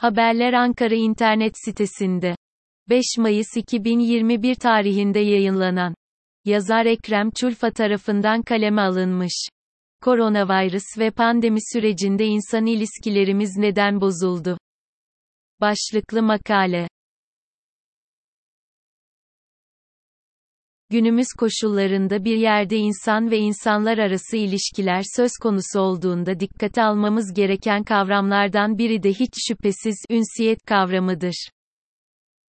[0.00, 2.36] Haberler Ankara internet sitesinde
[2.88, 5.94] 5 Mayıs 2021 tarihinde yayınlanan
[6.44, 9.48] yazar Ekrem Çulfa tarafından kaleme alınmış.
[10.02, 14.58] Koronavirüs ve pandemi sürecinde insan ilişkilerimiz neden bozuldu?
[15.60, 16.88] Başlıklı makale
[20.90, 27.84] Günümüz koşullarında bir yerde insan ve insanlar arası ilişkiler söz konusu olduğunda dikkate almamız gereken
[27.84, 31.48] kavramlardan biri de hiç şüphesiz ünsiyet kavramıdır.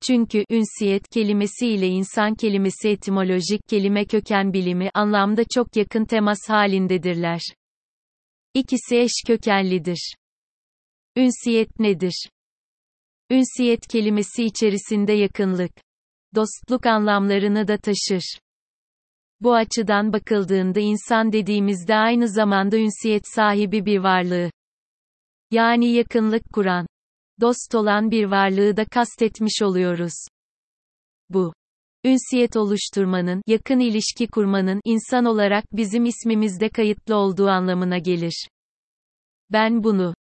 [0.07, 7.41] Çünkü ünsiyet kelimesi ile insan kelimesi etimolojik kelime köken bilimi anlamda çok yakın temas halindedirler.
[8.55, 10.15] İkisi eş kökenlidir.
[11.16, 12.30] Ünsiyet nedir?
[13.30, 15.73] Ünsiyet kelimesi içerisinde yakınlık,
[16.34, 18.38] dostluk anlamlarını da taşır.
[19.41, 24.51] Bu açıdan bakıldığında insan dediğimizde aynı zamanda ünsiyet sahibi bir varlığı.
[25.51, 26.87] Yani yakınlık kuran,
[27.41, 30.27] dost olan bir varlığı da kastetmiş oluyoruz.
[31.30, 31.52] Bu
[32.05, 38.49] ünsiyet oluşturmanın, yakın ilişki kurmanın insan olarak bizim ismimizde kayıtlı olduğu anlamına gelir.
[39.51, 40.15] Ben bunu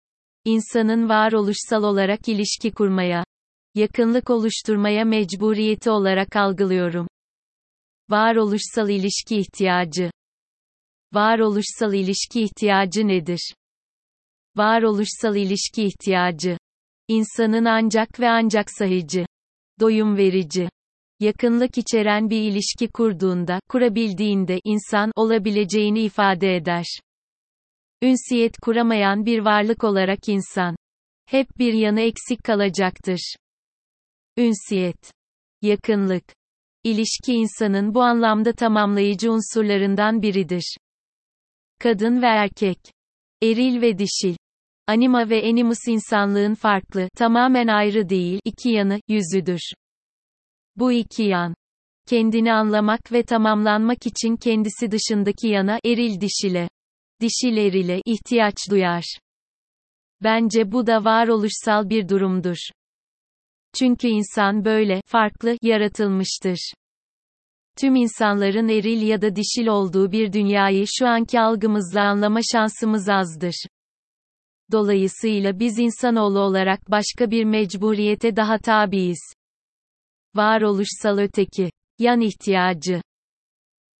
[0.44, 3.24] insanın varoluşsal olarak ilişki kurmaya,
[3.74, 7.06] yakınlık oluşturmaya mecburiyeti olarak algılıyorum.
[8.10, 10.10] Varoluşsal ilişki ihtiyacı.
[11.12, 13.54] Varoluşsal ilişki ihtiyacı nedir?
[14.56, 16.58] Varoluşsal ilişki ihtiyacı.
[17.08, 19.26] İnsanın ancak ve ancak sahici,
[19.80, 20.68] doyum verici,
[21.20, 26.86] yakınlık içeren bir ilişki kurduğunda, kurabildiğinde insan olabileceğini ifade eder.
[28.02, 30.76] Ünsiyet kuramayan bir varlık olarak insan
[31.26, 33.34] hep bir yanı eksik kalacaktır.
[34.36, 35.12] Ünsiyet,
[35.62, 36.24] yakınlık,
[36.84, 40.76] ilişki insanın bu anlamda tamamlayıcı unsurlarından biridir.
[41.78, 42.78] Kadın ve erkek,
[43.42, 44.36] eril ve dişil,
[44.86, 49.60] anima ve animus insanlığın farklı, tamamen ayrı değil, iki yanı, yüzüdür.
[50.76, 51.54] Bu iki yan,
[52.08, 56.68] kendini anlamak ve tamamlanmak için kendisi dışındaki yana, eril dişile,
[57.20, 59.18] dişil erile, ihtiyaç duyar.
[60.22, 62.56] Bence bu da varoluşsal bir durumdur.
[63.74, 66.72] Çünkü insan böyle, farklı, yaratılmıştır.
[67.76, 73.66] Tüm insanların eril ya da dişil olduğu bir dünyayı şu anki algımızla anlama şansımız azdır.
[74.72, 79.34] Dolayısıyla biz insanoğlu olarak başka bir mecburiyete daha tabiiz.
[80.34, 83.02] Varoluşsal öteki, yan ihtiyacı.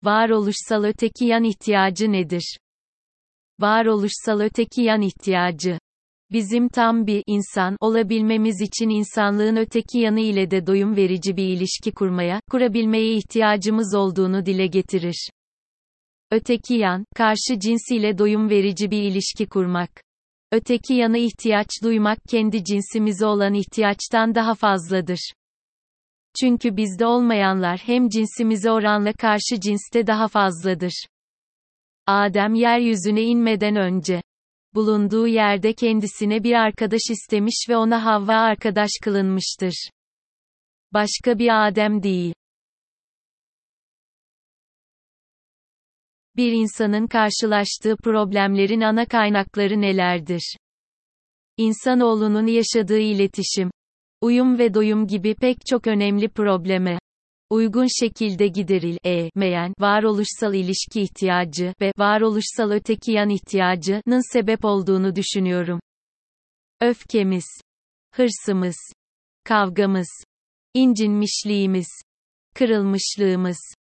[0.03, 2.57] Varoluşsal öteki yan ihtiyacı nedir?
[3.61, 5.79] Varoluşsal öteki yan ihtiyacı
[6.33, 11.93] Bizim tam bir insan olabilmemiz için insanlığın öteki yanı ile de doyum verici bir ilişki
[11.93, 15.31] kurmaya, kurabilmeye ihtiyacımız olduğunu dile getirir.
[16.31, 19.91] Öteki yan, karşı cins ile doyum verici bir ilişki kurmak.
[20.53, 25.33] Öteki yana ihtiyaç duymak kendi cinsimize olan ihtiyaçtan daha fazladır.
[26.41, 31.05] Çünkü bizde olmayanlar hem cinsimize oranla karşı cinste daha fazladır.
[32.07, 34.23] Adem yeryüzüne inmeden önce
[34.75, 39.91] bulunduğu yerde kendisine bir arkadaş istemiş ve ona Havva arkadaş kılınmıştır.
[40.93, 42.35] Başka bir Adem değil.
[46.37, 50.57] Bir insanın karşılaştığı problemlerin ana kaynakları nelerdir?
[51.57, 53.71] İnsanoğlunun yaşadığı iletişim,
[54.21, 56.99] uyum ve doyum gibi pek çok önemli probleme
[57.51, 65.81] uygun şekilde giderilmeyen varoluşsal ilişki ihtiyacı ve varoluşsal öteki yan ihtiyacının sebep olduğunu düşünüyorum.
[66.81, 67.47] Öfkemiz,
[68.15, 68.77] hırsımız,
[69.45, 70.25] kavgamız,
[70.75, 71.89] incinmişliğimiz,
[72.55, 73.75] kırılmışlığımız,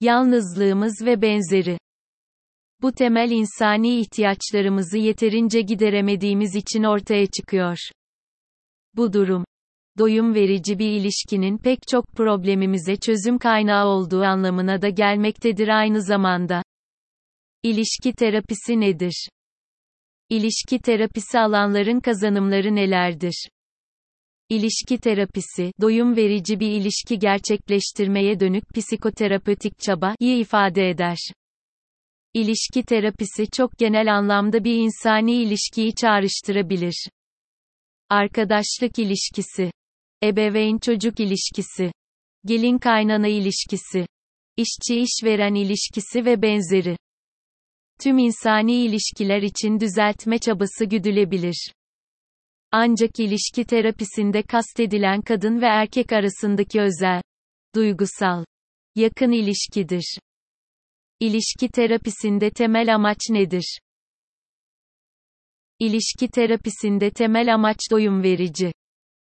[0.00, 1.78] yalnızlığımız ve benzeri.
[2.82, 7.78] Bu temel insani ihtiyaçlarımızı yeterince gideremediğimiz için ortaya çıkıyor.
[8.96, 9.44] Bu durum
[9.98, 16.62] doyum verici bir ilişkinin pek çok problemimize çözüm kaynağı olduğu anlamına da gelmektedir aynı zamanda.
[17.62, 19.28] İlişki terapisi nedir?
[20.28, 23.48] İlişki terapisi alanların kazanımları nelerdir?
[24.48, 31.18] İlişki terapisi, doyum verici bir ilişki gerçekleştirmeye dönük psikoterapötik çabayı ifade eder.
[32.34, 37.08] İlişki terapisi çok genel anlamda bir insani ilişkiyi çağrıştırabilir.
[38.08, 39.70] Arkadaşlık ilişkisi
[40.22, 41.92] Ebeveyn-çocuk ilişkisi,
[42.44, 44.06] gelin kaynana ilişkisi,
[44.56, 46.96] işçi-işveren ilişkisi ve benzeri.
[48.00, 51.72] Tüm insani ilişkiler için düzeltme çabası güdülebilir.
[52.70, 57.22] Ancak ilişki terapisinde kastedilen kadın ve erkek arasındaki özel,
[57.74, 58.44] duygusal,
[58.94, 60.18] yakın ilişkidir.
[61.20, 63.78] İlişki terapisinde temel amaç nedir?
[65.78, 68.72] İlişki terapisinde temel amaç doyum verici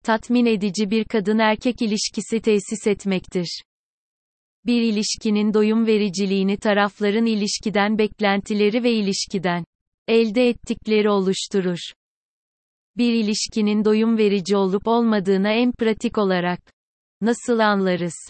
[0.06, 3.62] tatmin edici bir kadın-erkek ilişkisi tesis etmektir.
[4.66, 9.66] Bir ilişkinin doyum vericiliğini tarafların ilişkiden beklentileri ve ilişkiden
[10.08, 11.80] elde ettikleri oluşturur.
[12.98, 16.60] Bir ilişkinin doyum verici olup olmadığına en pratik olarak
[17.22, 18.30] nasıl anlarız?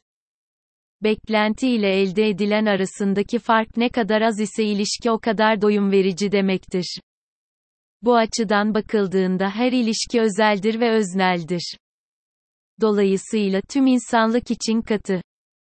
[1.04, 6.32] Beklenti ile elde edilen arasındaki fark ne kadar az ise ilişki o kadar doyum verici
[6.32, 7.00] demektir.
[8.06, 11.78] Bu açıdan bakıldığında her ilişki özeldir ve özneldir.
[12.82, 15.22] Dolayısıyla tüm insanlık için katı,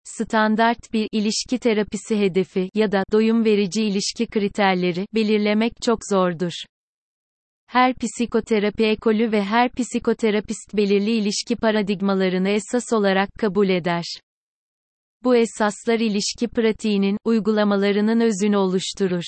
[0.04, 6.52] standart bir ilişki terapisi hedefi ya da doyum verici ilişki kriterleri belirlemek çok zordur.
[7.66, 14.04] Her psikoterapi ekolü ve her psikoterapist belirli ilişki paradigmalarını esas olarak kabul eder.
[15.24, 19.24] Bu esaslar ilişki pratiğinin, uygulamalarının özünü oluşturur.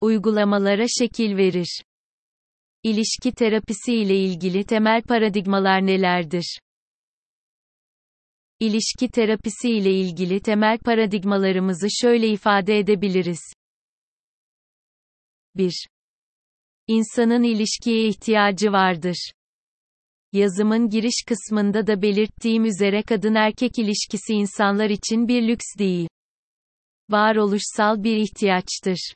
[0.00, 1.82] Uygulamalara şekil verir.
[2.82, 6.58] İlişki terapisi ile ilgili temel paradigmalar nelerdir?
[8.60, 13.40] İlişki terapisi ile ilgili temel paradigmalarımızı şöyle ifade edebiliriz.
[15.54, 15.86] 1.
[16.86, 19.32] İnsanın ilişkiye ihtiyacı vardır.
[20.32, 26.08] Yazımın giriş kısmında da belirttiğim üzere kadın-erkek ilişkisi insanlar için bir lüks değil.
[27.10, 29.14] Varoluşsal bir ihtiyaçtır.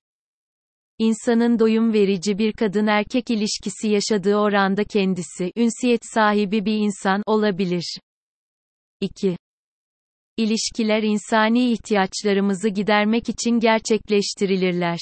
[0.99, 7.99] İnsanın doyum verici bir kadın-erkek ilişkisi yaşadığı oranda kendisi, ünsiyet sahibi bir insan olabilir.
[9.01, 9.37] 2.
[10.37, 14.99] İlişkiler insani ihtiyaçlarımızı gidermek için gerçekleştirilirler.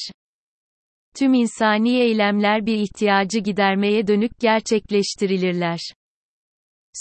[1.16, 5.80] Tüm insani eylemler bir ihtiyacı gidermeye dönük gerçekleştirilirler.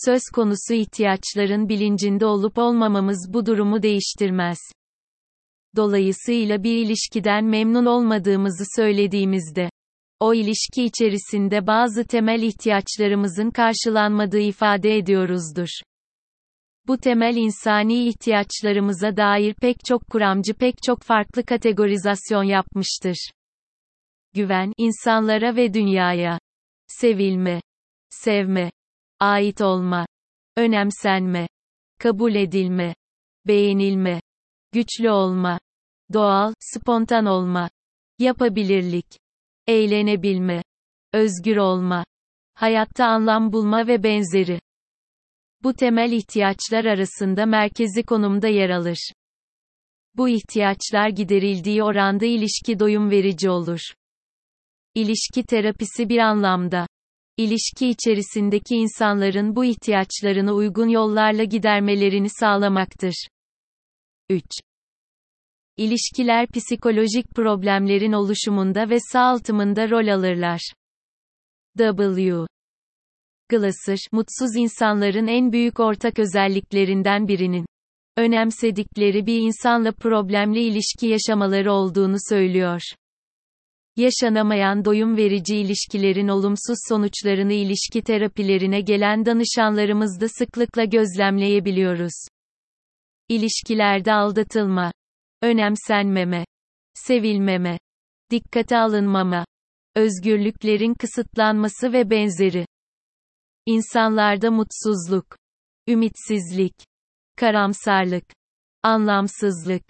[0.06, 4.58] Söz konusu ihtiyaçların bilincinde olup olmamamız bu durumu değiştirmez.
[5.76, 9.70] Dolayısıyla bir ilişkiden memnun olmadığımızı söylediğimizde,
[10.20, 15.70] o ilişki içerisinde bazı temel ihtiyaçlarımızın karşılanmadığı ifade ediyoruzdur.
[16.88, 23.32] Bu temel insani ihtiyaçlarımıza dair pek çok kuramcı pek çok farklı kategorizasyon yapmıştır.
[24.34, 26.40] Güven, insanlara ve dünyaya.
[26.88, 27.62] Sevilme,
[28.10, 28.72] sevme,
[29.20, 30.08] ait olma,
[30.58, 31.48] önemsenme,
[32.00, 32.96] kabul edilme,
[33.48, 34.21] beğenilme,
[34.72, 35.60] güçlü olma,
[36.14, 37.70] doğal, spontan olma,
[38.20, 39.06] yapabilirlik,
[39.68, 40.64] eğlenebilme,
[41.14, 42.06] özgür olma,
[42.54, 44.60] hayatta anlam bulma ve benzeri.
[45.64, 49.12] Bu temel ihtiyaçlar arasında merkezi konumda yer alır.
[50.16, 53.82] Bu ihtiyaçlar giderildiği oranda ilişki doyum verici olur.
[54.96, 56.88] İlişki terapisi bir anlamda
[57.38, 63.28] ilişki içerisindeki insanların bu ihtiyaçlarını uygun yollarla gidermelerini sağlamaktır.
[64.32, 64.44] 3.
[65.78, 70.74] İlişkiler psikolojik problemlerin oluşumunda ve sağaltımında rol alırlar.
[71.78, 72.46] W.
[73.50, 77.66] Glasser, mutsuz insanların en büyük ortak özelliklerinden birinin
[78.18, 82.82] önemsedikleri bir insanla problemli ilişki yaşamaları olduğunu söylüyor.
[83.98, 92.28] Yaşanamayan doyum verici ilişkilerin olumsuz sonuçlarını ilişki terapilerine gelen danışanlarımızda sıklıkla gözlemleyebiliyoruz.
[93.32, 94.94] İlişkilerde aldatılma,
[95.42, 96.46] önemsenmeme,
[96.94, 97.80] sevilmeme,
[98.32, 99.46] dikkate alınmama,
[99.96, 102.66] özgürlüklerin kısıtlanması ve benzeri.
[103.66, 105.26] İnsanlarda mutsuzluk,
[105.88, 106.74] ümitsizlik,
[107.38, 108.26] karamsarlık,
[108.84, 109.84] anlamsızlık,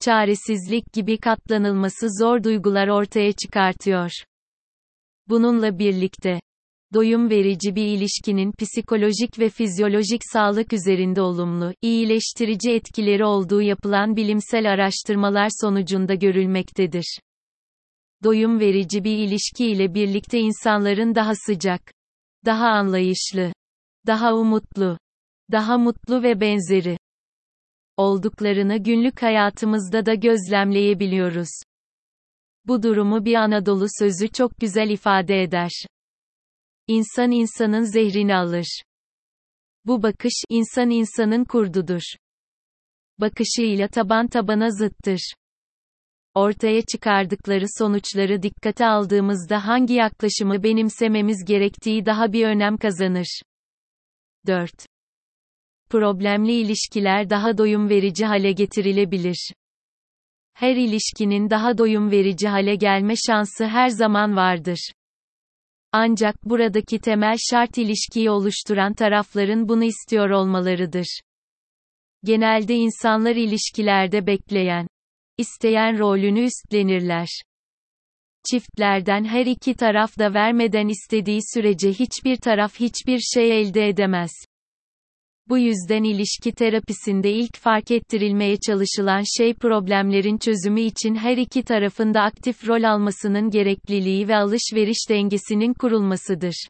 [0.00, 4.10] çaresizlik gibi katlanılması zor duygular ortaya çıkartıyor.
[5.26, 6.40] Bununla birlikte,
[6.94, 14.72] doyum verici bir ilişkinin psikolojik ve fizyolojik sağlık üzerinde olumlu, iyileştirici etkileri olduğu yapılan bilimsel
[14.72, 17.18] araştırmalar sonucunda görülmektedir.
[18.24, 21.92] Doyum verici bir ilişki ile birlikte insanların daha sıcak,
[22.44, 23.52] daha anlayışlı,
[24.06, 24.98] daha umutlu,
[25.52, 26.98] daha mutlu ve benzeri
[27.96, 31.48] olduklarını günlük hayatımızda da gözlemleyebiliyoruz.
[32.64, 35.70] Bu durumu bir Anadolu sözü çok güzel ifade eder.
[36.88, 38.82] İnsan insanın zehrini alır.
[39.84, 42.02] Bu bakış insan insanın kurdudur.
[43.18, 45.32] Bakışıyla taban tabana zıttır.
[46.34, 53.40] Ortaya çıkardıkları sonuçları dikkate aldığımızda hangi yaklaşımı benimsememiz gerektiği daha bir önem kazanır.
[54.46, 54.70] 4
[55.90, 59.52] problemli ilişkiler daha doyum verici hale getirilebilir.
[60.54, 64.92] Her ilişkinin daha doyum verici hale gelme şansı her zaman vardır.
[65.92, 71.20] Ancak buradaki temel şart ilişkiyi oluşturan tarafların bunu istiyor olmalarıdır.
[72.24, 74.86] Genelde insanlar ilişkilerde bekleyen,
[75.38, 77.28] isteyen rolünü üstlenirler.
[78.50, 84.30] Çiftlerden her iki taraf da vermeden istediği sürece hiçbir taraf hiçbir şey elde edemez.
[85.48, 92.14] Bu yüzden ilişki terapisinde ilk fark ettirilmeye çalışılan şey problemlerin çözümü için her iki tarafın
[92.14, 96.68] da aktif rol almasının gerekliliği ve alışveriş dengesinin kurulmasıdır.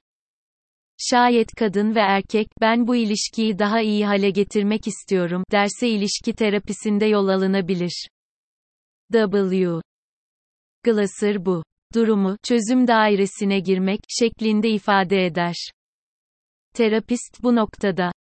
[1.10, 7.06] Şayet kadın ve erkek, ben bu ilişkiyi daha iyi hale getirmek istiyorum, derse ilişki terapisinde
[7.06, 8.08] yol alınabilir.
[9.12, 9.80] W.
[10.82, 11.62] Glasser bu
[11.94, 15.56] durumu, çözüm dairesine girmek, şeklinde ifade eder.
[16.74, 18.12] Terapist bu noktada,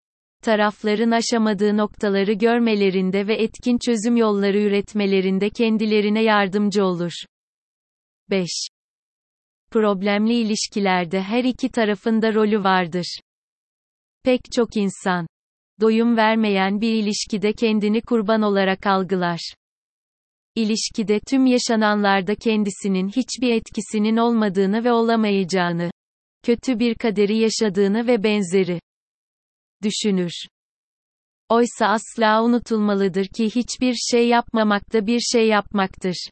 [0.47, 7.13] tarafların aşamadığı noktaları görmelerinde ve etkin çözüm yolları üretmelerinde kendilerine yardımcı olur.
[8.31, 8.49] 5.
[9.71, 13.21] Problemli ilişkilerde her iki tarafın da rolü vardır.
[14.23, 15.27] Pek çok insan,
[15.81, 19.55] doyum vermeyen bir ilişkide kendini kurban olarak algılar.
[20.55, 25.91] İlişkide tüm yaşananlarda kendisinin hiçbir etkisinin olmadığını ve olamayacağını,
[26.43, 28.81] kötü bir kaderi yaşadığını ve benzeri
[29.83, 30.33] düşünür.
[31.49, 36.29] Oysa asla unutulmalıdır ki hiçbir şey yapmamak da bir şey yapmaktır.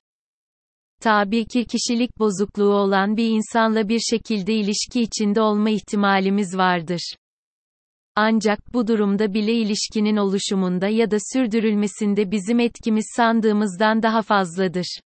[1.01, 7.15] Tabii ki kişilik bozukluğu olan bir insanla bir şekilde ilişki içinde olma ihtimalimiz vardır.
[8.17, 15.01] Ancak bu durumda bile ilişkinin oluşumunda ya da sürdürülmesinde bizim etkimiz sandığımızdan daha fazladır.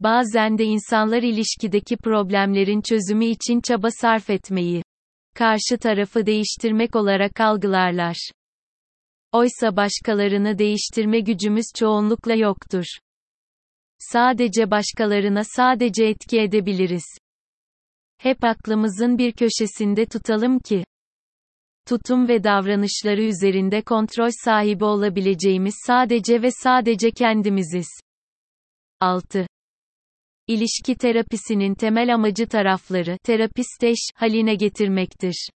[0.00, 4.82] Bazen de insanlar ilişkideki problemlerin çözümü için çaba sarf etmeyi,
[5.34, 8.30] karşı tarafı değiştirmek olarak algılarlar.
[9.32, 12.84] Oysa başkalarını değiştirme gücümüz çoğunlukla yoktur.
[13.98, 17.04] Sadece başkalarına sadece etki edebiliriz.
[18.18, 20.84] Hep aklımızın bir köşesinde tutalım ki,
[21.86, 27.88] tutum ve davranışları üzerinde kontrol sahibi olabileceğimiz sadece ve sadece kendimiziz.
[29.00, 29.46] 6.
[30.52, 35.50] İlişki terapisinin temel amacı tarafları terapist eş haline getirmektir.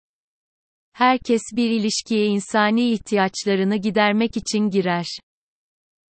[0.92, 5.06] Herkes bir ilişkiye insani ihtiyaçlarını gidermek için girer.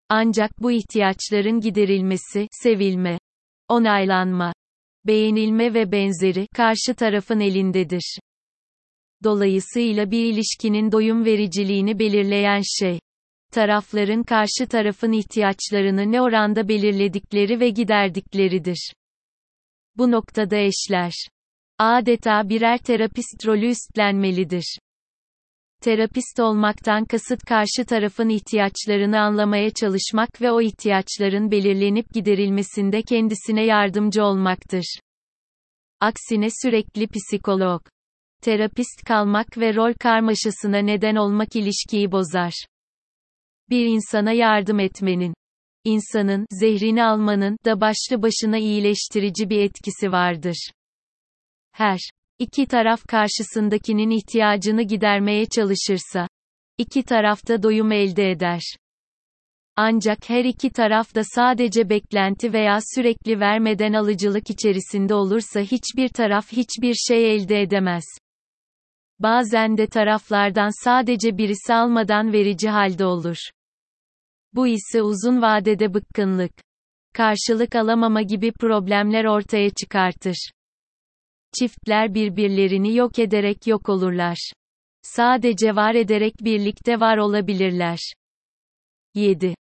[0.10, 3.20] Ancak bu ihtiyaçların giderilmesi, sevilme,
[3.68, 4.54] onaylanma,
[5.08, 8.20] beğenilme ve benzeri karşı tarafın elindedir.
[9.24, 13.00] Dolayısıyla bir ilişkinin doyum vericiliğini belirleyen şey
[13.54, 18.94] tarafların karşı tarafın ihtiyaçlarını ne oranda belirledikleri ve giderdikleridir.
[19.98, 21.14] Bu noktada eşler
[21.80, 24.78] adeta birer terapist rolü üstlenmelidir.
[25.82, 34.24] Terapist olmaktan kasıt karşı tarafın ihtiyaçlarını anlamaya çalışmak ve o ihtiyaçların belirlenip giderilmesinde kendisine yardımcı
[34.24, 35.00] olmaktır.
[36.00, 37.82] Aksine sürekli psikolog,
[38.42, 42.54] terapist kalmak ve rol karmaşasına neden olmak ilişkiyi bozar.
[43.74, 45.34] Bir insana yardım etmenin,
[45.84, 50.72] insanın zehrini almanın da başlı başına iyileştirici bir etkisi vardır.
[51.72, 52.00] Her
[52.40, 56.28] iki taraf karşısındakinin ihtiyacını gidermeye çalışırsa,
[56.78, 58.62] iki tarafta doyum elde eder.
[59.76, 66.52] Ancak her iki taraf da sadece beklenti veya sürekli vermeden alıcılık içerisinde olursa hiçbir taraf
[66.52, 68.04] hiçbir şey elde edemez.
[69.20, 73.38] Bazen de taraflardan sadece birisi almadan verici halde olur.
[74.54, 76.52] Bu ise uzun vadede bıkkınlık,
[77.14, 80.52] karşılık alamama gibi problemler ortaya çıkartır.
[81.60, 84.52] Çiftler birbirlerini yok ederek yok olurlar.
[85.02, 88.00] Sadece var ederek birlikte var olabilirler.
[89.16, 89.56] 7.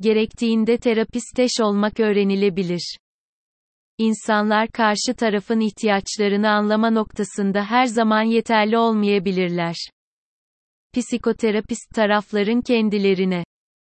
[0.00, 2.96] Gerektiğinde terapist eş olmak öğrenilebilir.
[3.98, 9.76] İnsanlar karşı tarafın ihtiyaçlarını anlama noktasında her zaman yeterli olmayabilirler.
[10.92, 13.44] Psikoterapist tarafların kendilerine,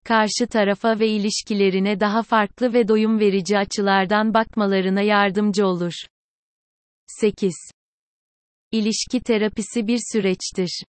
[0.04, 5.94] karşı tarafa ve ilişkilerine daha farklı ve doyum verici açılardan bakmalarına yardımcı olur.
[7.06, 7.54] 8.
[8.72, 10.84] İlişki terapisi bir süreçtir.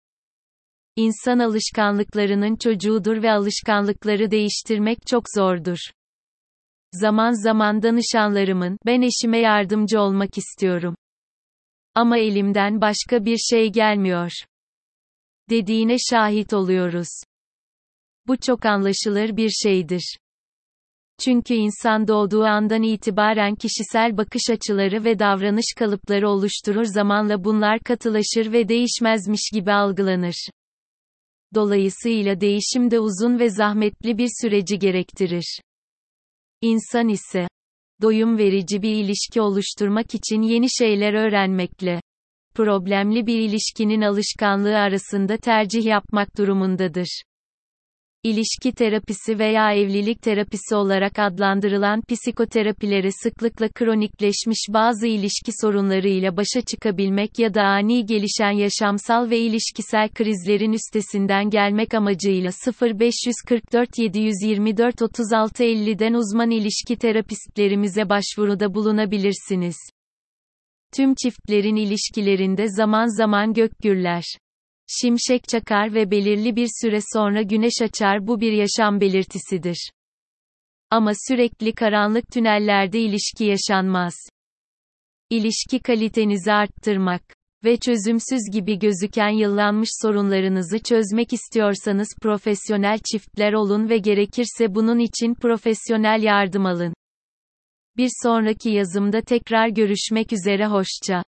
[0.95, 5.77] İnsan alışkanlıklarının çocuğudur ve alışkanlıkları değiştirmek çok zordur.
[6.93, 10.95] Zaman zaman danışanlarımın, ben eşime yardımcı olmak istiyorum.
[11.95, 14.31] Ama elimden başka bir şey gelmiyor.
[15.49, 17.07] Dediğine şahit oluyoruz.
[18.27, 20.17] Bu çok anlaşılır bir şeydir.
[21.19, 28.53] Çünkü insan doğduğu andan itibaren kişisel bakış açıları ve davranış kalıpları oluşturur zamanla bunlar katılaşır
[28.53, 30.49] ve değişmezmiş gibi algılanır.
[31.55, 35.59] Dolayısıyla değişim de uzun ve zahmetli bir süreci gerektirir.
[36.61, 37.47] İnsan ise
[38.01, 42.01] doyum verici bir ilişki oluşturmak için yeni şeyler öğrenmekle
[42.55, 47.21] problemli bir ilişkinin alışkanlığı arasında tercih yapmak durumundadır.
[48.25, 57.39] İlişki terapisi veya evlilik terapisi olarak adlandırılan psikoterapilere sıklıkla kronikleşmiş bazı ilişki sorunlarıyla başa çıkabilmek
[57.39, 62.51] ya da ani gelişen yaşamsal ve ilişkisel krizlerin üstesinden gelmek amacıyla
[62.81, 69.77] 0544 724 36 50'den uzman ilişki terapistlerimize başvuruda bulunabilirsiniz.
[70.95, 74.23] Tüm çiftlerin ilişkilerinde zaman zaman gök gürler.
[74.87, 79.91] Şimşek çakar ve belirli bir süre sonra güneş açar bu bir yaşam belirtisidir.
[80.89, 84.13] Ama sürekli karanlık tünellerde ilişki yaşanmaz.
[85.29, 87.21] İlişki kalitenizi arttırmak
[87.63, 95.33] ve çözümsüz gibi gözüken yıllanmış sorunlarınızı çözmek istiyorsanız profesyonel çiftler olun ve gerekirse bunun için
[95.33, 96.93] profesyonel yardım alın.
[97.97, 101.23] Bir sonraki yazımda tekrar görüşmek üzere hoşça.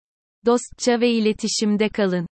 [0.47, 2.27] Dostça ve iletişimde kalın.